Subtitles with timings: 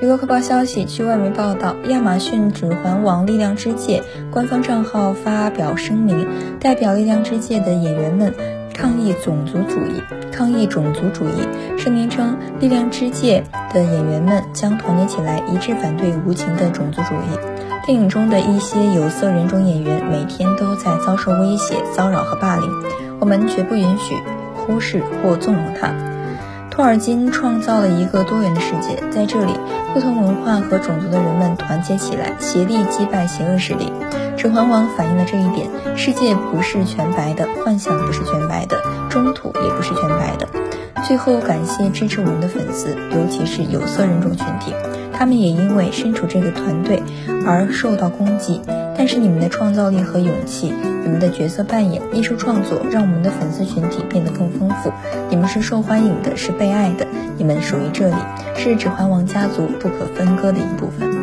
[0.00, 6.24] 娱乐快报消息，据外媒报道，亚马逊《指环王：力量之戒》官方账号发表声明，
[6.60, 8.32] 代表《力量之戒》的演员们
[8.72, 10.00] 抗议种族主义。
[10.30, 11.42] 抗议种族主义。
[11.76, 13.42] 声明称，《力量之戒》
[13.74, 17.38] 的演员们将团结起来，一致反对无情的种族主义。
[17.84, 22.70] 电影中的一些有色人种演员每天都在遭受威胁、骚扰和霸凌，
[23.18, 24.14] 我们绝不允许、
[24.54, 25.92] 忽视或纵容他。
[26.78, 29.52] 托尔金创造了一个多元的世界，在这里，
[29.92, 33.92] 不同文化和种族的人们团结起来，协力击败邪恶势力。
[34.36, 40.46] 《指环王》反映了这一点：世界不是全白的，幻想不是全白的，中土也不是全白的。
[41.02, 44.72] 最后，感谢支持我们的粉丝，尤其是有色人种群体，
[45.12, 47.02] 他们也因为身处这个团队
[47.44, 48.60] 而受到攻击。
[48.98, 54.92] 但是你们的创造力和勇气，你们的角色扮演、艺术创作，让我们的粉丝群体变得更丰富。
[55.30, 58.16] 你们是受欢迎的，是被爱的，你们属于这里，
[58.56, 61.17] 是指环王家族不可分割的一部分。